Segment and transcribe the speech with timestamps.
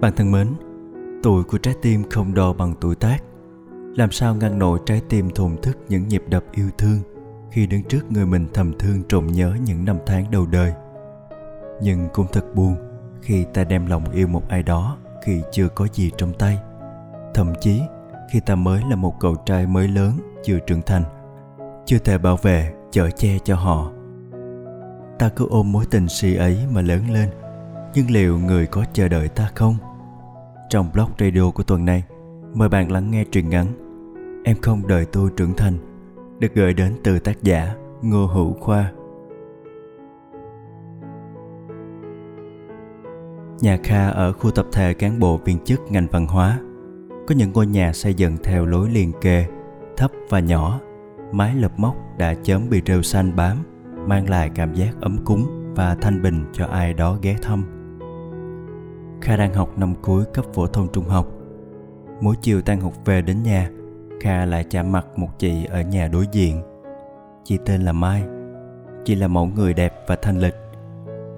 [0.00, 0.48] Bạn thân mến,
[1.22, 3.18] tuổi của trái tim không đo bằng tuổi tác.
[3.96, 6.98] Làm sao ngăn nổi trái tim thùng thức những nhịp đập yêu thương
[7.50, 10.72] khi đứng trước người mình thầm thương trộm nhớ những năm tháng đầu đời.
[11.82, 12.76] Nhưng cũng thật buồn
[13.22, 16.58] khi ta đem lòng yêu một ai đó khi chưa có gì trong tay.
[17.34, 17.82] Thậm chí
[18.32, 20.12] khi ta mới là một cậu trai mới lớn
[20.44, 21.04] chưa trưởng thành,
[21.86, 23.90] chưa thể bảo vệ, chở che cho họ.
[25.18, 27.30] Ta cứ ôm mối tình si ấy mà lớn lên,
[27.94, 29.76] nhưng liệu người có chờ đợi ta không?
[30.70, 32.04] Trong blog radio của tuần này,
[32.54, 33.66] mời bạn lắng nghe truyện ngắn
[34.44, 35.74] Em không đợi tôi trưởng thành
[36.38, 38.92] được gửi đến từ tác giả Ngô Hữu Khoa.
[43.60, 46.58] Nhà Kha ở khu tập thể cán bộ viên chức ngành văn hóa
[47.28, 49.46] có những ngôi nhà xây dựng theo lối liền kề,
[49.96, 50.80] thấp và nhỏ,
[51.32, 53.56] mái lợp móc đã chớm bị rêu xanh bám,
[54.06, 57.79] mang lại cảm giác ấm cúng và thanh bình cho ai đó ghé thăm.
[59.20, 61.26] Kha đang học năm cuối cấp phổ thông trung học.
[62.20, 63.70] Mỗi chiều tan học về đến nhà,
[64.20, 66.62] Kha lại chạm mặt một chị ở nhà đối diện.
[67.44, 68.24] Chị tên là Mai.
[69.04, 70.54] Chị là mẫu người đẹp và thanh lịch.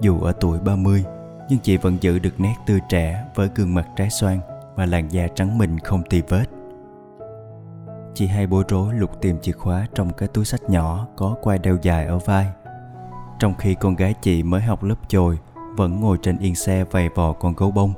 [0.01, 1.03] Dù ở tuổi 30,
[1.49, 4.39] nhưng chị vẫn giữ được nét tươi trẻ với gương mặt trái xoan
[4.75, 6.45] và làn da trắng mịn không tì vết.
[8.13, 11.59] Chị hay bối rối lục tìm chìa khóa trong cái túi sách nhỏ có quai
[11.59, 12.47] đeo dài ở vai.
[13.39, 15.39] Trong khi con gái chị mới học lớp chồi
[15.77, 17.93] vẫn ngồi trên yên xe vầy vò con gấu bông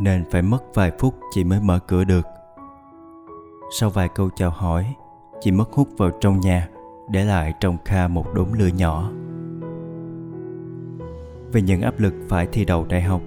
[0.00, 2.26] nên phải mất vài phút chị mới mở cửa được.
[3.78, 4.94] Sau vài câu chào hỏi,
[5.40, 6.68] chị mất hút vào trong nhà
[7.08, 9.10] để lại trong kha một đốm lửa nhỏ.
[11.52, 13.20] Vì những áp lực phải thi đầu đại học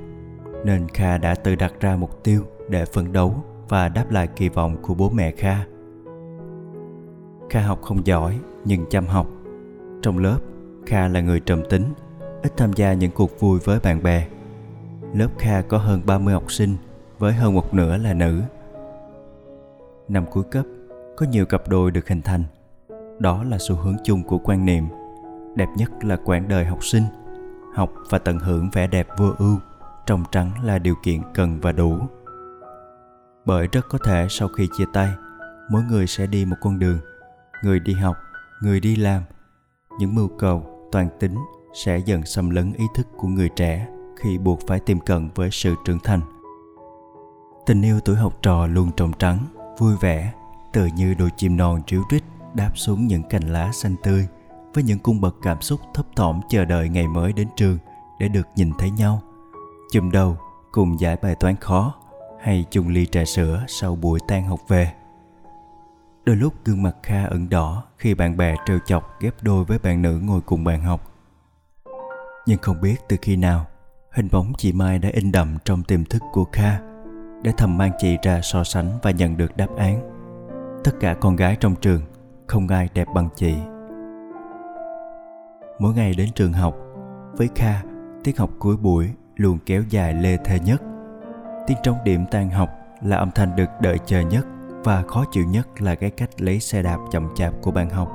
[0.65, 3.35] nên Kha đã tự đặt ra mục tiêu để phấn đấu
[3.69, 5.65] và đáp lại kỳ vọng của bố mẹ Kha.
[7.49, 9.27] Kha học không giỏi nhưng chăm học.
[10.01, 10.39] Trong lớp,
[10.85, 11.83] Kha là người trầm tính,
[12.43, 14.27] ít tham gia những cuộc vui với bạn bè.
[15.13, 16.75] Lớp Kha có hơn 30 học sinh,
[17.19, 18.41] với hơn một nửa là nữ.
[20.07, 20.65] Năm cuối cấp,
[21.17, 22.43] có nhiều cặp đôi được hình thành.
[23.19, 24.83] Đó là xu hướng chung của quan niệm.
[25.55, 27.03] Đẹp nhất là quãng đời học sinh,
[27.75, 29.57] học và tận hưởng vẻ đẹp vô ưu,
[30.05, 31.99] trong trắng là điều kiện cần và đủ
[33.45, 35.09] bởi rất có thể sau khi chia tay
[35.69, 36.99] mỗi người sẽ đi một con đường
[37.63, 38.17] người đi học
[38.61, 39.23] người đi làm
[39.99, 41.35] những mưu cầu toàn tính
[41.73, 45.49] sẽ dần xâm lấn ý thức của người trẻ khi buộc phải tìm cận với
[45.51, 46.21] sự trưởng thành
[47.65, 49.39] tình yêu tuổi học trò luôn trong trắng,
[49.77, 50.33] vui vẻ
[50.73, 54.27] tự như đôi chim non ríu rít đáp xuống những cành lá xanh tươi
[54.73, 57.77] với những cung bậc cảm xúc thấp thỏm chờ đợi ngày mới đến trường
[58.19, 59.21] để được nhìn thấy nhau
[59.91, 60.37] chùm đầu,
[60.71, 61.95] cùng giải bài toán khó,
[62.39, 64.93] hay chung ly trà sữa sau buổi tan học về.
[66.25, 69.79] Đôi lúc gương mặt Kha ửng đỏ khi bạn bè trêu chọc ghép đôi với
[69.79, 71.08] bạn nữ ngồi cùng bàn học.
[72.49, 73.65] Nhưng không biết từ khi nào,
[74.11, 76.79] hình bóng chị Mai đã in đậm trong tiềm thức của Kha
[77.43, 80.01] để thầm mang chị ra so sánh và nhận được đáp án.
[80.83, 82.01] Tất cả con gái trong trường,
[82.47, 83.55] không ai đẹp bằng chị.
[85.79, 86.75] Mỗi ngày đến trường học,
[87.37, 87.81] với Kha,
[88.23, 90.81] tiết học cuối buổi luôn kéo dài lê thê nhất–
[91.69, 92.69] tiếng trống điểm tan học
[93.01, 94.47] là âm thanh được đợi chờ nhất
[94.83, 98.11] và khó chịu nhất là cái cách lấy xe đạp chậm chạp của bạn học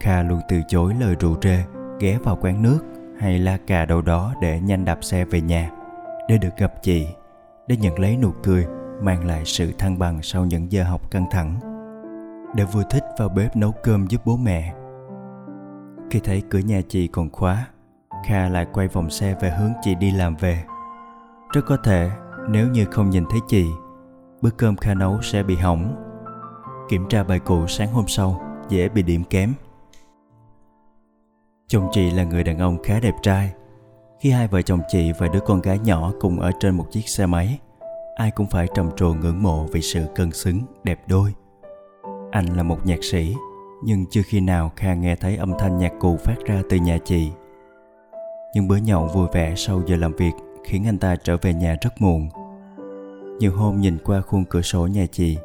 [0.00, 1.64] kha luôn từ chối lời rủ rê
[2.00, 2.80] ghé vào quán nước
[3.20, 5.70] hay la cà đâu đó để nhanh đạp xe về nhà,
[6.28, 7.06] để được gặp chị,
[7.66, 8.66] để nhận lấy nụ cười,
[9.02, 11.60] mang lại sự thăng bằng sau những giờ học căng thẳng.
[12.54, 14.74] Để vui thích vào bếp nấu cơm giúp bố mẹ.
[16.10, 17.66] Khi thấy cửa nhà chị còn khóa,
[18.26, 20.64] kha lại quay vòng xe về hướng chị đi làm về.
[21.52, 22.10] Rất có thể,
[22.48, 23.66] nếu như không nhìn thấy chị,
[24.40, 25.96] bữa cơm kha nấu sẽ bị hỏng.
[26.88, 29.52] Kiểm tra bài cũ sáng hôm sau, dễ bị điểm kém
[31.70, 33.52] chồng chị là người đàn ông khá đẹp trai
[34.20, 37.08] khi hai vợ chồng chị và đứa con gái nhỏ cùng ở trên một chiếc
[37.08, 37.58] xe máy
[38.14, 41.34] ai cũng phải trầm trồ ngưỡng mộ vì sự cân xứng đẹp đôi
[42.30, 43.34] anh là một nhạc sĩ
[43.84, 46.98] nhưng chưa khi nào kha nghe thấy âm thanh nhạc cụ phát ra từ nhà
[47.04, 47.30] chị
[48.54, 50.32] nhưng bữa nhậu vui vẻ sau giờ làm việc
[50.64, 52.28] khiến anh ta trở về nhà rất muộn.
[53.38, 55.38] Nhiều hôm nhìn qua khuôn cửa sổ nhà chị,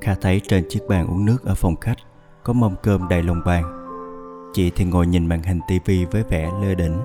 [0.00, 1.96] Kha thấy trên chiếc bàn uống nước ở phòng khách
[2.42, 3.77] có mâm cơm đầy lồng bàn.
[4.52, 6.96] Chị thì ngồi nhìn màn hình tivi với vẻ lơ đỉnh.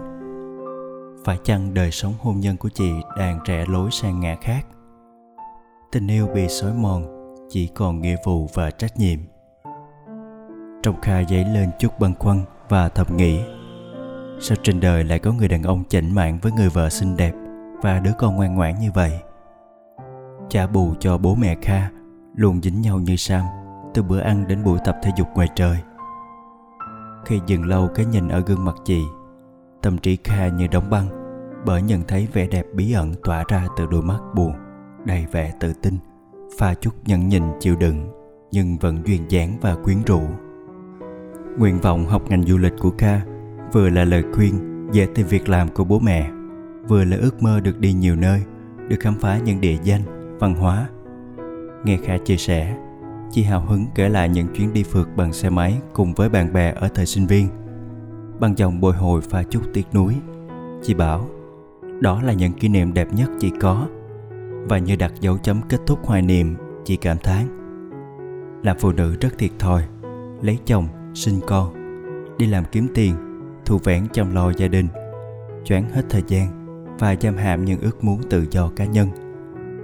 [1.26, 4.66] Phải chăng đời sống hôn nhân của chị đang trẻ lối sang ngã khác?
[5.92, 7.06] Tình yêu bị xói mòn,
[7.50, 9.20] chỉ còn nghĩa vụ và trách nhiệm.
[10.84, 13.40] Trong Kha dấy lên chút băn khoăn và thầm nghĩ
[14.40, 17.34] Sao trên đời lại có người đàn ông chảnh mạn với người vợ xinh đẹp
[17.82, 19.20] và đứa con ngoan ngoãn như vậy?
[20.50, 21.90] cha bù cho bố mẹ Kha
[22.36, 23.46] luôn dính nhau như Sam
[23.94, 25.78] từ bữa ăn đến buổi tập thể dục ngoài trời.
[27.26, 29.04] Khi dừng lâu cái nhìn ở gương mặt chị,
[29.82, 31.08] tâm trí Kha như đóng băng,
[31.66, 34.54] bởi nhận thấy vẻ đẹp bí ẩn tỏa ra từ đôi mắt buồn
[35.06, 35.98] đầy vẻ tự tin.
[36.58, 38.08] Pha chút nhẫn nhịn chịu đựng
[38.52, 40.22] nhưng vẫn duyên dáng và quyến rũ.
[41.58, 43.22] Nguyện vọng học ngành du lịch của Kha
[43.74, 46.32] vừa là lời khuyên dễ tìm việc làm của bố mẹ
[46.88, 48.42] vừa là ước mơ được đi nhiều nơi
[48.88, 50.02] được khám phá những địa danh
[50.40, 50.90] văn hóa.
[51.84, 52.78] Nghe kha chia sẻ
[53.34, 56.54] chị hào hứng kể lại những chuyến đi phượt bằng xe máy cùng với bạn
[56.54, 57.48] bè ở thời sinh viên.
[58.40, 60.16] Bằng dòng bồi hồi pha chút tiếc nuối
[60.84, 61.30] chị bảo,
[62.00, 63.88] đó là những kỷ niệm đẹp nhất chị có.
[64.70, 67.48] Và như đặt dấu chấm kết thúc hoài niệm chị cảm thán,
[68.64, 69.84] làm phụ nữ rất thiệt thòi,
[70.42, 71.74] lấy chồng, sinh con,
[72.38, 73.16] đi làm kiếm tiền,
[73.66, 74.88] thu vẽn chăm lo gia đình,
[75.64, 79.10] choáng hết thời gian và giam hãm những ước muốn tự do cá nhân,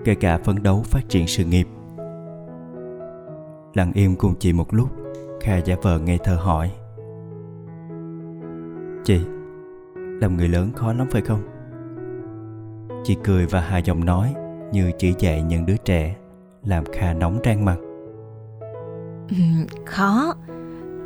[0.06, 1.68] kể cả phấn đấu phát triển sự nghiệp
[3.74, 4.90] lặng im cùng chị một lúc
[5.40, 6.72] kha giả vờ ngây thơ hỏi.
[9.04, 9.20] Chị
[10.22, 11.42] làm người lớn khó lắm phải không?
[13.04, 14.34] Chị cười và hạ giọng nói
[14.72, 16.16] như chỉ dạy những đứa trẻ
[16.64, 17.78] làm kha nóng trang mặt.
[19.30, 19.36] Ừ,
[19.86, 20.34] khó.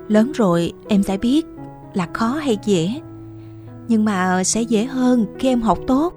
[0.08, 1.46] Lớn rồi em sẽ biết
[1.94, 2.90] là khó hay dễ.
[3.88, 6.14] Nhưng mà sẽ dễ hơn khi em học tốt.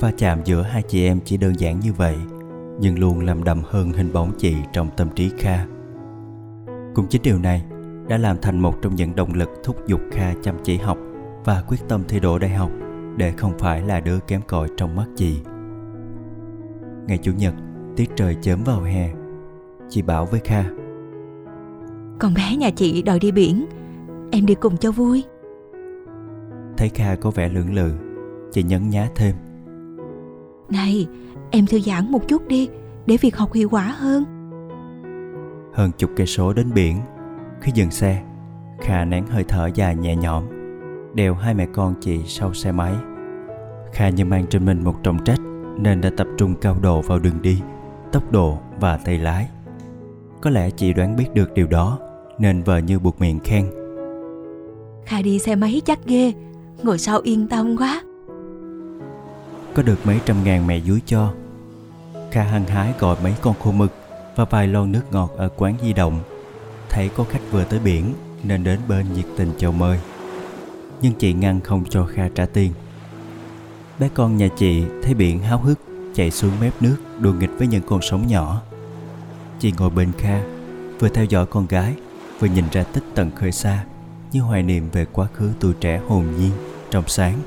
[0.00, 2.16] Va chạm giữa hai chị em chỉ đơn giản như vậy
[2.80, 5.66] nhưng luôn làm đậm hơn hình bóng chị trong tâm trí kha.
[6.94, 7.64] Cũng chính điều này
[8.08, 10.98] đã làm thành một trong những động lực thúc giục kha chăm chỉ học
[11.44, 12.70] và quyết tâm thi đỗ đại học
[13.16, 15.40] để không phải là đứa kém cỏi trong mắt chị.
[17.06, 17.54] Ngày chủ nhật
[17.96, 19.10] tiết trời chớm vào hè
[19.88, 20.64] chị bảo với kha.
[22.18, 23.66] Con bé nhà chị đòi đi biển
[24.30, 25.24] em đi cùng cho vui.
[26.76, 27.92] Thấy kha có vẻ lưỡng lự
[28.52, 29.34] chị nhấn nhá thêm
[30.72, 31.06] này
[31.50, 32.68] em thư giãn một chút đi
[33.06, 34.24] để việc học hiệu quả hơn.
[35.74, 36.96] Hơn chục cây số đến biển
[37.60, 38.22] khi dừng xe
[38.80, 40.44] kha nén hơi thở dài nhẹ nhõm
[41.14, 42.94] đèo hai mẹ con chị sau xe máy.
[43.92, 45.40] Kha như mang trên mình một trọng trách
[45.78, 47.60] nên đã tập trung cao độ vào đường đi
[48.12, 49.48] tốc độ và tay lái.
[50.40, 51.98] Có lẽ chị đoán biết được điều đó
[52.38, 53.70] nên vợ như buộc miệng khen.
[55.04, 56.32] Kha đi xe máy chắc ghê
[56.82, 58.02] ngồi sau yên tâm quá
[59.74, 61.32] có được mấy trăm ngàn mẹ dúi cho.
[62.30, 63.92] Kha hăng hái gọi mấy con khô mực
[64.36, 66.20] và vài lon nước ngọt ở quán di động.
[66.88, 69.98] Thấy có khách vừa tới biển nên đến bên nhiệt tình chào mời.
[71.02, 72.72] Nhưng chị ngăn không cho kha trả tiền.
[73.98, 75.78] Bé con nhà chị thấy biển háo hức,
[76.14, 78.62] chạy xuống mép nước đùa nghịch với những con sóng nhỏ.
[79.60, 80.42] Chị ngồi bên kha,
[80.98, 81.94] vừa theo dõi con gái,
[82.38, 83.84] vừa nhìn ra tích tận khơi xa
[84.32, 86.50] như hoài niệm về quá khứ tuổi trẻ hồn nhiên,
[86.90, 87.38] trong sáng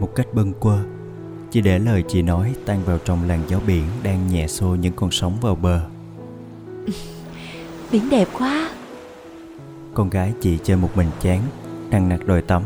[0.00, 0.78] một cách bâng quơ.
[1.50, 4.92] Chỉ để lời chị nói tan vào trong làn gió biển đang nhẹ xô những
[4.96, 5.80] con sóng vào bờ.
[7.92, 8.70] Biển đẹp quá.
[9.94, 11.42] Con gái chị chơi một mình chán
[11.90, 12.62] đang nặc đòi tắm.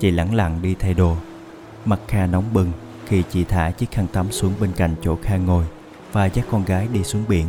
[0.00, 1.16] Chị lẳng lặng đi thay đồ.
[1.84, 2.72] Mặt kha nóng bừng
[3.06, 5.64] khi chị thả chiếc khăn tắm xuống bên cạnh chỗ kha ngồi
[6.12, 7.46] và dắt con gái đi xuống biển.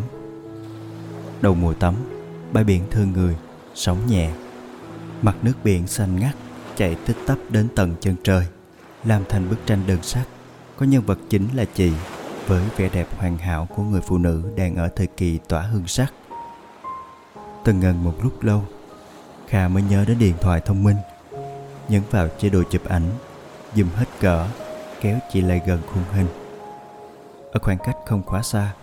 [1.42, 1.96] Đầu mùa tắm
[2.54, 3.36] bãi biển thương người
[3.76, 4.32] sóng nhẹ.
[5.22, 6.36] Mặt nước biển xanh ngắt
[6.76, 8.46] chạy tích tắp đến tận chân trời
[9.06, 10.26] làm thành bức tranh đơn sắc.
[10.78, 11.92] Có nhân vật chính là chị,
[12.48, 15.88] với vẻ đẹp hoàn hảo của người phụ nữ đang ở thời kỳ tỏa hương
[15.88, 16.14] sắc.
[17.64, 18.64] Từng ngần một lúc lâu,
[19.48, 20.98] kha mới nhớ đến điện thoại thông minh,
[21.90, 23.10] nhấn vào chế độ chụp ảnh,
[23.76, 24.48] dùm hết cỡ,
[25.02, 26.28] kéo chị lại gần khung hình.
[27.52, 28.74] Ở khoảng cách không quá xa,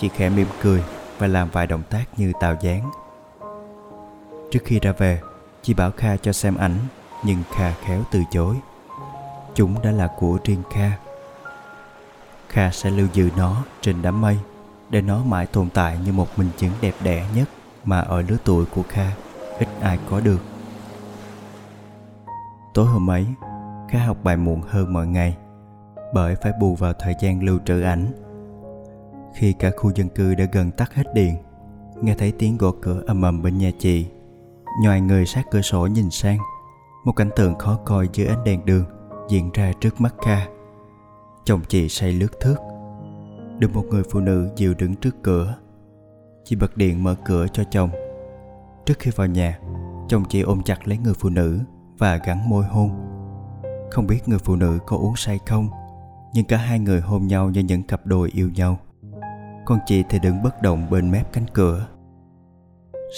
[0.00, 0.82] chị khẽ mỉm cười
[1.18, 2.90] và làm vài động tác như tạo dáng.
[4.50, 5.20] Trước khi ra về,
[5.62, 6.78] chị bảo kha cho xem ảnh,
[7.24, 8.56] nhưng kha khéo từ chối
[9.56, 10.90] chúng đã là của riêng kha.
[12.48, 14.38] Kha sẽ lưu giữ nó trên đám mây
[14.90, 17.48] để nó mãi tồn tại như một minh chứng đẹp đẽ nhất
[17.84, 19.10] mà ở lứa tuổi của kha
[19.58, 20.40] ít ai có được.
[22.74, 23.26] Tối hôm ấy,
[23.88, 25.36] kha học bài muộn hơn mọi ngày
[26.14, 28.06] bởi phải bù vào thời gian lưu trữ ảnh.
[29.34, 31.36] Khi cả khu dân cư đã gần tắt hết điện,
[32.02, 34.06] nghe thấy tiếng gõ cửa ầm ầm bên nhà chị,
[34.82, 36.38] nhòi người sát cửa sổ nhìn sang,
[37.04, 38.95] một cảnh tượng khó coi dưới ánh đèn đường
[39.28, 40.46] diễn ra trước mắt kha.
[41.44, 42.56] Chồng chị say lướt thước.
[43.58, 45.54] Được một người phụ nữ dìu đứng trước cửa.
[46.44, 47.90] Chị bật điện mở cửa cho chồng.
[48.84, 49.58] Trước khi vào nhà,
[50.08, 51.58] chồng chị ôm chặt lấy người phụ nữ
[51.98, 52.90] và gắn môi hôn.
[53.90, 55.68] Không biết người phụ nữ có uống say không,
[56.32, 58.78] nhưng cả hai người hôn nhau như những cặp đôi yêu nhau.
[59.64, 61.86] Con chị thì đứng bất động bên mép cánh cửa.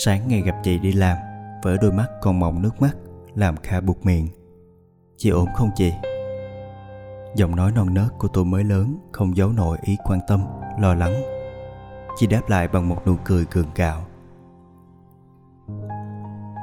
[0.05, 1.17] Sáng ngày gặp chị đi làm,
[1.63, 2.97] vỡ đôi mắt còn mọng nước mắt,
[3.35, 4.29] làm kha buộc miệng
[5.19, 5.93] chị ổn không chị
[7.35, 10.45] giọng nói non nớt của tôi mới lớn không giấu nổi ý quan tâm
[10.81, 11.15] lo lắng
[12.17, 14.05] chị đáp lại bằng một nụ cười cường gạo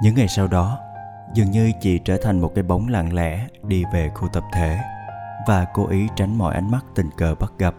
[0.04, 0.80] những ngày sau đó
[1.36, 4.80] Dường như chị trở thành một cái bóng lặng lẽ đi về khu tập thể
[5.48, 7.76] và cố ý tránh mọi ánh mắt tình cờ bắt gặp.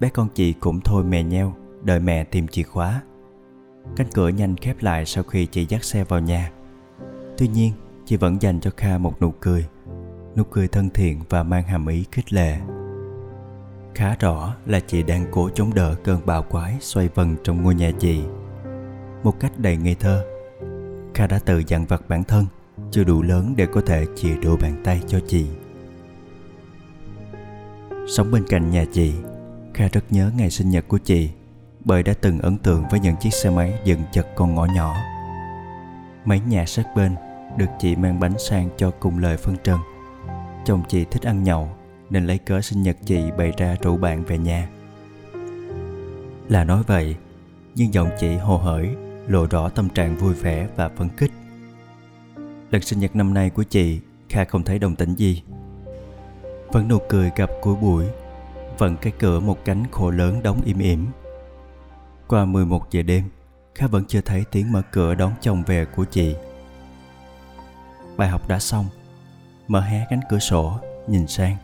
[0.00, 3.00] Bé con chị cũng thôi mè nheo, đợi mẹ tìm chìa khóa.
[3.96, 6.50] Cánh cửa nhanh khép lại sau khi chị dắt xe vào nhà.
[7.38, 7.72] Tuy nhiên,
[8.10, 9.66] chị vẫn dành cho Kha một nụ cười.
[10.36, 12.56] Nụ cười thân thiện và mang hàm ý khích lệ.
[13.94, 17.74] Khá rõ là chị đang cố chống đỡ cơn bão quái xoay vần trong ngôi
[17.74, 18.20] nhà chị.
[19.22, 20.24] Một cách đầy ngây thơ,
[21.14, 22.46] Kha đã tự dặn vặt bản thân
[22.90, 25.46] chưa đủ lớn để có thể chìa đôi bàn tay cho chị.
[28.08, 29.12] Sống bên cạnh nhà chị,
[29.74, 31.30] Kha rất nhớ ngày sinh nhật của chị
[31.84, 34.94] bởi đã từng ấn tượng với những chiếc xe máy dựng chật con ngõ nhỏ.
[36.24, 37.14] Mấy nhà sát bên
[37.60, 39.78] được chị mang bánh sang cho cùng lời phân trần.
[40.64, 41.68] Chồng chị thích ăn nhậu
[42.10, 44.68] nên lấy cớ sinh nhật chị bày ra rủ bạn về nhà.
[46.48, 47.16] Là nói vậy,
[47.74, 48.88] nhưng giọng chị hồ hởi
[49.26, 51.30] lộ rõ tâm trạng vui vẻ và phấn khích.
[52.70, 55.42] Lần sinh nhật năm nay của chị, Kha không thấy đồng tĩnh gì.
[56.72, 58.06] Vẫn nụ cười gặp cuối buổi,
[58.78, 61.06] vẫn cái cửa một cánh khổ lớn đóng im ỉm.
[62.28, 63.24] Qua 11 giờ đêm,
[63.74, 66.34] Kha vẫn chưa thấy tiếng mở cửa đón chồng về của chị.
[68.16, 68.86] Bài học đã xong,
[69.68, 71.56] mở hé cánh cửa sổ, nhìn sang.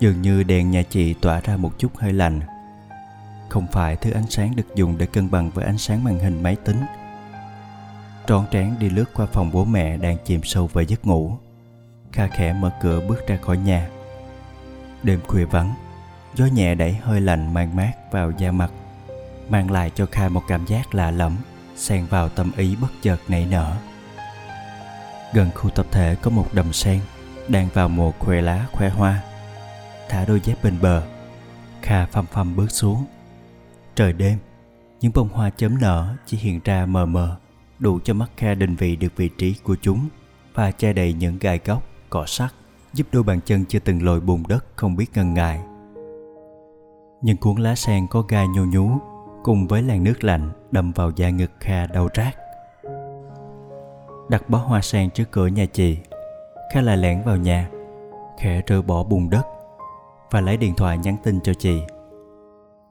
[0.00, 2.40] Dường như đèn nhà chị tỏa ra một chút hơi lạnh.
[3.48, 6.42] Không phải thứ ánh sáng được dùng để cân bằng với ánh sáng màn hình
[6.42, 6.80] máy tính.
[8.26, 11.36] Trón trán đi lướt qua phòng bố mẹ đang chìm sâu vào giấc ngủ.
[12.12, 13.88] Kha khẽ mở cửa bước ra khỏi nhà.
[15.02, 15.74] Đêm khuya vắng
[16.34, 18.70] gió nhẹ đẩy hơi lạnh mang mát vào da mặt
[19.48, 21.36] mang lại cho kha một cảm giác lạ lẫm
[21.76, 23.76] xen vào tâm ý bất chợt nảy nở
[25.34, 27.00] gần khu tập thể có một đầm sen
[27.48, 29.22] đang vào mùa khoe lá khoe hoa
[30.08, 31.02] thả đôi dép bên bờ
[31.82, 33.04] kha phăm phăm bước xuống
[33.94, 34.38] Trời đêm,
[35.00, 37.36] những bông hoa chớm nở chỉ hiện ra mờ mờ,
[37.78, 40.08] đủ cho mắt Kha định vị được vị trí của chúng
[40.54, 42.54] và che đầy những gai góc, cỏ sắt,
[42.94, 45.60] giúp đôi bàn chân chưa từng lội bùn đất không biết ngần ngại.
[47.22, 48.90] Những cuốn lá sen có gai nhô nhú
[49.42, 52.43] cùng với làn nước lạnh đâm vào da ngực Kha đau rát.
[54.28, 55.98] Đặt bó hoa sen trước cửa nhà chị,
[56.72, 57.70] Kha lại lẻn vào nhà,
[58.38, 59.46] khẽ rơi bỏ bùn đất
[60.30, 61.82] và lấy điện thoại nhắn tin cho chị.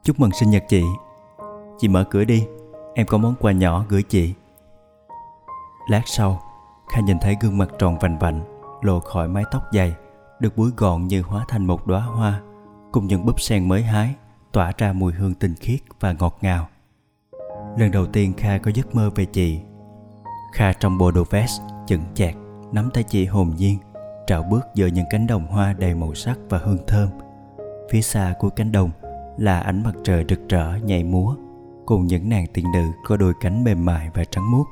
[0.03, 0.83] Chúc mừng sinh nhật chị.
[1.77, 2.47] Chị mở cửa đi
[2.95, 4.33] Em có món quà nhỏ gửi chị.
[5.87, 6.41] Lát sau
[6.93, 8.41] Kha nhìn thấy gương mặt tròn vành vạnh
[8.81, 9.93] Lộ khỏi mái tóc dày
[10.39, 12.41] Được búi gọn như hóa thành một đóa hoa
[12.91, 14.15] Cùng những búp sen mới hái
[14.51, 16.67] Tỏa ra mùi hương tinh khiết và ngọt ngào.
[17.77, 19.59] Lần đầu tiên Kha có giấc mơ về chị
[20.53, 22.35] Kha trong bộ đồ vest, chững chạc,
[22.71, 23.77] Nắm tay chị hồn nhiên
[24.27, 27.09] trào bước giữa những cánh đồng hoa đầy màu sắc và hương thơm.
[27.89, 28.91] Phía xa của cánh đồng
[29.37, 31.35] là ánh mặt trời rực rỡ nhảy múa
[31.85, 34.67] cùng những nàng tiên nữ có đôi cánh mềm mại và trắng muốt.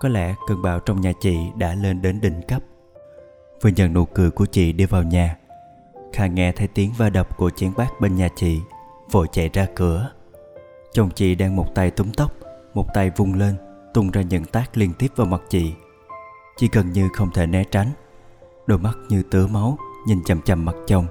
[0.00, 2.62] Có lẽ cơn bão trong nhà chị đã lên đến đỉnh cấp.
[3.62, 5.36] Vừa nhận nụ cười của chị đi vào nhà,
[6.12, 8.60] kha nghe thấy tiếng va đập của chén bát bên nhà chị,
[9.10, 10.10] vội chạy ra cửa
[10.94, 12.30] chồng chị đang một tay túm tóc
[12.74, 13.54] một tay vung lên
[13.94, 15.72] tung ra những tác liên tiếp vào mặt chị.
[16.56, 17.88] Chỉ gần như không thể né tránh.
[18.66, 21.06] Đôi mắt như tứa máu nhìn chằm chằm mặt chồng.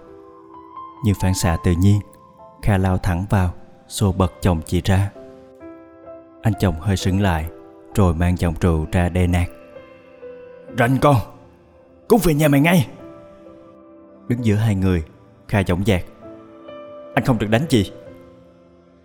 [1.06, 2.00] Như phản xạ tự nhiên
[2.62, 3.54] kha lao thẳng vào
[3.88, 5.12] xô bật chồng chị ra.
[6.42, 7.50] Anh chồng hơi sững lại
[7.96, 9.48] rồi mang giọng rượu ra đe nạt.
[10.78, 11.16] Rành con
[12.08, 12.88] cút về nhà mày ngay.
[14.28, 15.04] Đứng giữa hai người
[15.48, 16.06] kha dõng dạc.
[17.16, 17.92] Anh không được đánh chị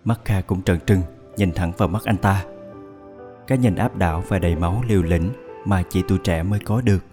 [0.09, 1.01] mắt kha cũng trợn trừng
[1.37, 2.45] nhìn thẳng vào mắt anh ta
[3.47, 5.31] cái nhìn áp đảo và đầy máu liều lĩnh
[5.65, 7.03] mà chỉ tuổi trẻ mới có được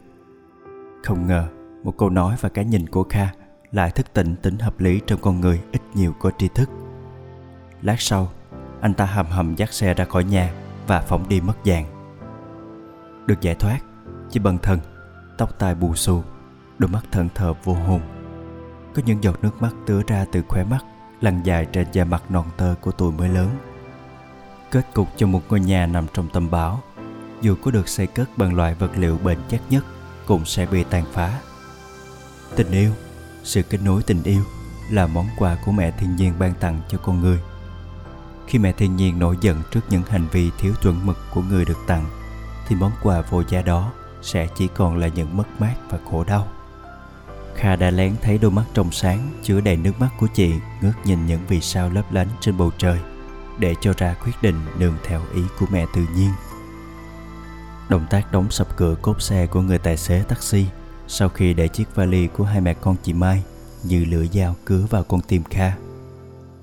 [1.03, 1.49] không ngờ
[1.87, 3.29] một câu nói và cái nhìn của Kha
[3.73, 6.71] lại thức tỉnh tính hợp lý trong con người ít nhiều có tri thức.
[7.83, 8.33] Lát sau,
[8.81, 10.53] anh ta hầm hầm dắt xe ra khỏi nhà
[10.87, 11.85] và phóng đi mất dạng.
[13.27, 13.79] Được giải thoát,
[14.31, 14.79] chỉ bần thần,
[15.39, 16.23] tóc tai bù xù,
[16.79, 18.01] đôi mắt thận thờ vô hồn.
[18.95, 20.85] Có những giọt nước mắt tứa ra từ khóe mắt
[21.21, 23.49] lăn dài trên da mặt non tơ của tuổi mới lớn.
[24.71, 26.83] Kết cục cho một ngôi nhà nằm trong tâm bão,
[27.41, 29.85] dù có được xây cất bằng loại vật liệu bền chắc nhất
[30.27, 31.41] cũng sẽ bị tàn phá.
[32.57, 32.93] Tình yêu
[33.45, 34.43] sự kết nối tình yêu
[34.91, 37.39] là món quà của mẹ thiên nhiên ban tặng cho con người.
[38.47, 41.65] Khi mẹ thiên nhiên nổi giận trước những hành vi thiếu chuẩn mực của người
[41.65, 42.05] được tặng
[42.69, 43.93] thì món quà vô giá đó
[44.23, 46.49] sẽ chỉ còn là những mất mát và khổ đau
[47.57, 50.95] kha đã lén thấy đôi mắt trong sáng chứa đầy nước mắt của chị ngước
[51.05, 52.99] nhìn những vì sao lấp lánh trên bầu trời
[53.59, 56.31] để cho ra quyết định nương theo ý của mẹ tự nhiên
[57.89, 60.67] Động tác đóng sập cửa cốp xe của người tài xế taxi
[61.09, 63.43] sau khi để chiếc vali của hai mẹ con chị Mai
[63.85, 65.73] như lưỡi dao cứa vào con tim Kha.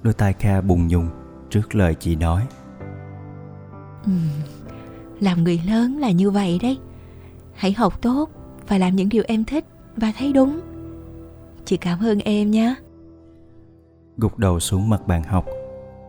[0.04, 1.10] Đôi tai Kha bùng nhùng
[1.50, 2.48] trước lời chị nói.
[4.06, 4.12] ừ,
[5.20, 6.78] làm người lớn là như vậy đấy
[7.56, 8.30] hãy học tốt
[8.68, 9.66] và làm những điều em thích
[9.98, 10.62] và thấy đúng
[11.66, 12.76] chị cảm ơn em nhé.
[14.18, 15.46] Gục đầu xuống mặt bàn học,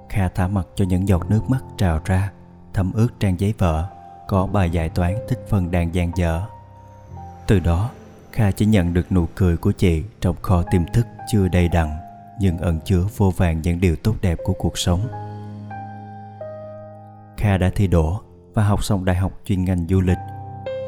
[0.08, 2.32] kha thả mặt cho những giọt nước mắt trào ra,
[2.74, 3.88] thấm ướt trang giấy vở,
[4.28, 6.42] có bài giải toán tích phân đang dang dở.
[7.46, 7.90] Từ đó,
[8.32, 11.88] kha chỉ nhận được nụ cười của chị trong kho tiềm thức chưa đầy đặn,
[12.40, 15.00] nhưng ẩn chứa vô vàng những điều tốt đẹp của cuộc sống.
[17.36, 18.20] Kha đã thi đỗ
[18.54, 20.18] và học xong đại học chuyên ngành du lịch.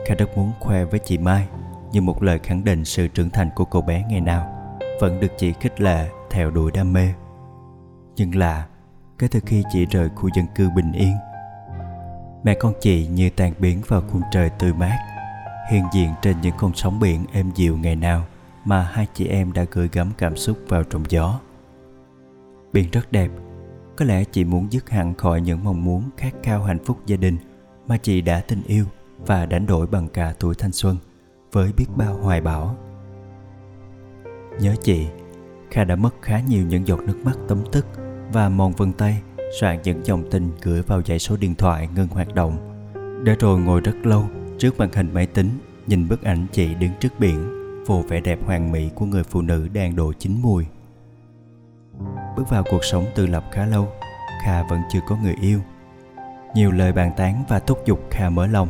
[0.07, 1.47] Kha rất muốn khoe với chị mai
[1.93, 4.56] như một lời khẳng định sự trưởng thành của cô bé ngày nào
[5.01, 7.13] vẫn được chị khích lệ theo đuổi đam mê.
[8.17, 8.67] Nhưng là,
[9.19, 11.17] kể từ khi chị rời khu dân cư bình yên,
[12.45, 14.99] mẹ con chị như tan biến vào khung trời tươi mát,
[15.71, 18.25] hiện diện trên những con sóng biển êm dịu ngày nào
[18.65, 21.41] mà hai chị em đã gửi gắm cảm xúc vào trong gió.
[22.73, 23.31] Biển rất đẹp,
[23.97, 27.17] có lẽ chị muốn dứt hẳn khỏi những mong muốn khát khao hạnh phúc gia
[27.17, 27.37] đình
[27.87, 28.85] mà chị đã tình yêu
[29.27, 30.97] và đánh đổi bằng cả tuổi thanh xuân
[31.53, 32.77] với biết bao hoài bão
[34.61, 35.07] nhớ chị,
[35.71, 37.87] kha đã mất khá nhiều những giọt nước mắt tấm tức
[38.33, 39.23] và mòn vân tay
[39.61, 42.57] soạn những dòng tin gửi vào dãy số điện thoại ngừng hoạt động.
[43.25, 45.51] Để rồi ngồi rất lâu trước màn hình máy tính,
[45.87, 47.53] nhìn bức ảnh chị đứng trước biển,
[47.87, 50.67] vô vẻ đẹp hoàn mỹ của người phụ nữ đang độ chín mùi.
[52.37, 53.89] Bước vào cuộc sống tự lập khá lâu,
[54.45, 55.61] kha vẫn chưa có người yêu.
[56.55, 58.69] Nhiều lời bàn tán và thúc giục kha mở lòng,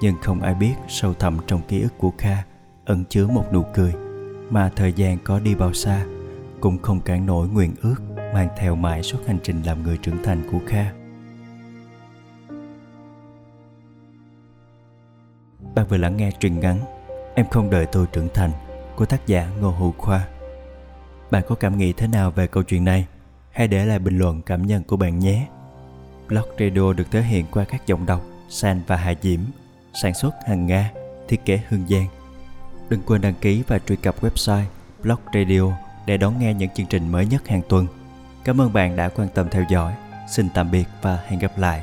[0.00, 2.36] nhưng không ai biết sâu thẳm trong ký ức của kha
[2.84, 4.05] ẩn chứa một nụ cười
[4.50, 6.06] mà thời gian có đi bao xa
[6.60, 7.96] cũng không cản nổi nguyện ước
[8.34, 10.92] mang theo mãi suốt hành trình làm người trưởng thành của kha.
[15.74, 16.78] Bạn vừa lắng nghe truyện ngắn
[17.34, 18.50] em không đợi tôi trưởng thành
[18.96, 20.28] của tác giả ngô hữu khoa.
[21.30, 23.06] Bạn có cảm nghĩ thế nào về câu chuyện này?
[23.50, 25.46] Hãy để lại bình luận cảm nhận của bạn nhé.
[26.28, 29.40] Blog radio được thể hiện qua các giọng đọc san và hà diễm,
[30.02, 30.92] sản xuất hàng nga,
[31.28, 32.06] thiết kế hương giang
[32.88, 34.64] đừng quên đăng ký và truy cập website
[35.02, 35.72] blog radio
[36.06, 37.86] để đón nghe những chương trình mới nhất hàng tuần.
[38.44, 39.92] Cảm ơn bạn đã quan tâm theo dõi.
[40.30, 41.82] Xin tạm biệt và hẹn gặp lại.